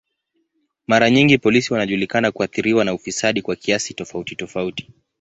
[0.87, 4.87] Mara nyingi polisi wanajulikana kuathiriwa na ufisadi kwa kiasi tofauti tofauti.